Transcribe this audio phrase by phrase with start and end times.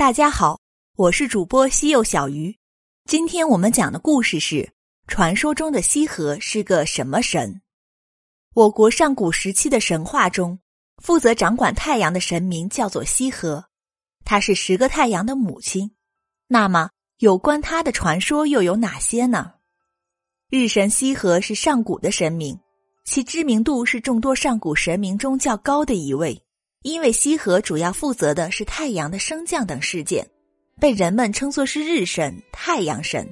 [0.00, 0.58] 大家好，
[0.96, 2.56] 我是主播西柚小鱼。
[3.04, 4.72] 今天我们讲的故事是：
[5.06, 7.60] 传说中的羲和是个什么神？
[8.54, 10.58] 我国上古时期的神话中，
[11.02, 13.66] 负责掌管太阳的神明叫做羲和，
[14.24, 15.90] 他是十个太阳的母亲。
[16.46, 16.88] 那么，
[17.18, 19.52] 有关他的传说又有哪些呢？
[20.48, 22.58] 日神羲和是上古的神明，
[23.04, 26.42] 其知名度是众多上古神明中较高的一位。
[26.82, 30.26] 因为羲和主要负责的是太阳的升降等事件，
[30.80, 33.28] 被人们称作是日神、太阳神。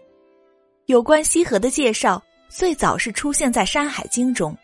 [0.84, 4.54] 有关羲和的介绍最早是出现在《山海经》中，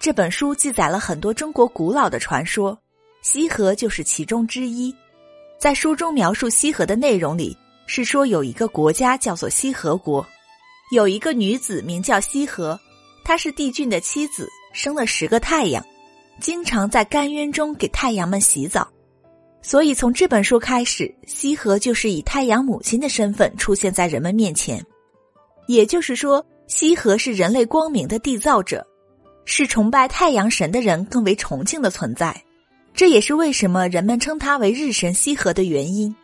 [0.00, 2.78] 这本书记载了很多中国古老的传说，
[3.20, 4.94] 羲和就是其中之一。
[5.58, 7.54] 在书中描述羲和的内容里，
[7.86, 10.26] 是说有一个国家叫做羲和国，
[10.92, 12.80] 有一个女子名叫羲和，
[13.22, 15.84] 她是帝俊的妻子，生了十个太阳。
[16.40, 18.88] 经常在干渊中给太阳们洗澡，
[19.60, 24.84] 所以从这本书开始，羲和就是以太阳母亲的身份出现在人们面前。
[25.66, 28.86] 也就是说，羲和是人类光明的缔造者，
[29.44, 32.40] 是崇拜太阳神的人更为崇敬的存在。
[32.94, 36.14] 这也是为什么人们称他为日神羲和的原因。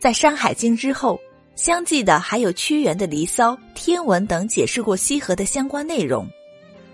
[0.00, 1.18] 在《山海经》之后，
[1.56, 6.28] 相继的还有屈原的《离骚》《天文》等解释过羲和的相关内容。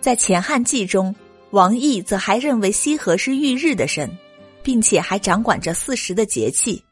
[0.00, 1.14] 在《前汉记》中。
[1.54, 4.10] 王毅则还认为羲和是御日的神，
[4.60, 6.82] 并且还掌管着四时的节气。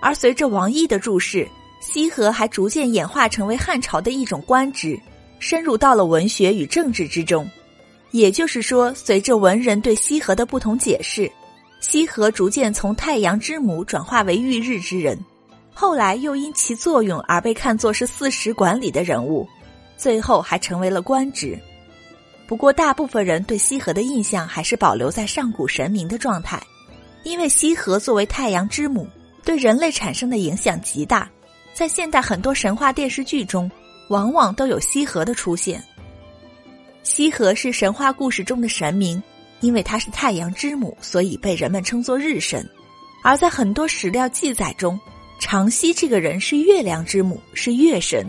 [0.00, 1.48] 而随着王毅的注释，
[1.80, 4.96] 羲和还逐渐演化成为汉朝的一种官职，
[5.40, 7.50] 深入到了文学与政治之中。
[8.12, 11.28] 也就是说，随着文人对羲和的不同解释，
[11.80, 15.18] 羲和逐渐从太阳之母转化为御日之人，
[15.74, 19.48] 后来又因其作用而被看作是四时管理的人物，
[19.96, 21.58] 最后还成为了官职。
[22.46, 26.62] 不过，大部分人对羲和的印象还是保留在上古神明的状态，
[27.24, 29.08] 因为羲和作为太阳之母，
[29.44, 31.28] 对人类产生的影响极大。
[31.74, 33.70] 在现代很多神话电视剧中，
[34.08, 35.82] 往往都有羲和的出现。
[37.02, 39.22] 羲和是神话故事中的神明，
[39.60, 42.68] 因为他是太阳之母，所以被人们称作日神。
[43.24, 44.98] 而在很多史料记载中，
[45.40, 48.24] 长羲这个人是月亮之母，是月神。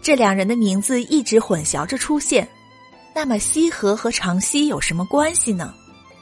[0.00, 2.48] 这两人的名字一直混淆着出现。
[3.20, 5.74] 那么，羲和和长羲有什么关系呢？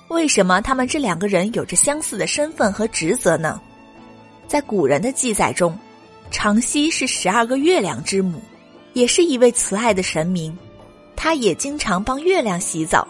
[0.08, 3.60] 为什么他们这两个人有着相似的身份和职责呢？
[4.48, 5.78] 在古人的记载中，
[6.32, 8.42] 长羲是十二个月亮之母，
[8.94, 10.58] 也是一位慈爱的神明。
[11.14, 13.06] 他也经常帮月亮洗澡，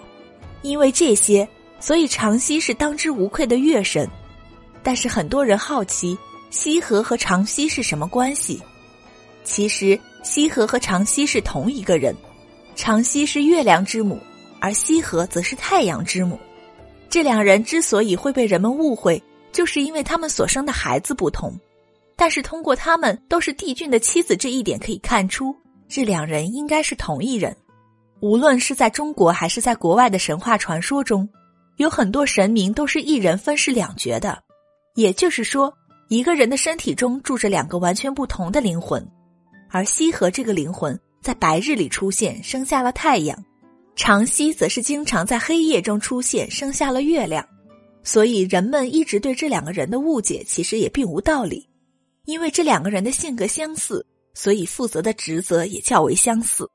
[0.61, 1.49] 因为这些，
[1.81, 4.07] 所以长羲是当之无愧的月神。
[4.83, 6.15] 但是很多人好奇，
[6.51, 8.63] 羲和和长羲是什么关系？
[9.45, 12.15] 其实，羲和和长羲是同一个人。
[12.79, 14.21] 长西是月亮之母，
[14.61, 16.39] 而羲和则是太阳之母。
[17.11, 21.53] 这两人之所以会被人们误会，就是因为他们所生的孩子不同。
[22.15, 25.53] 但是通过他们都是帝俊的妻子这一点可以看出，
[25.89, 27.57] 这两人应该是同一人。
[28.21, 31.29] 无论是在中国还是在国外的神话传说中，
[31.79, 34.41] 有很多神明都是一人分饰两角的。
[34.95, 35.75] 也就是说，
[36.09, 39.05] 一个人的身体中住着两个完全不同的灵魂，
[39.69, 40.97] 而羲和这个灵魂。
[41.21, 43.37] 在白日里出现，生下了太阳；
[43.97, 47.47] 长羲则是经常在黑夜中出现，生下了月亮。
[48.03, 51.69] 所以人们一直对这两个人的误解，其实也并无道理。
[52.25, 56.69] 因为这两个人的性格相似，所以负责的职责也较为相似。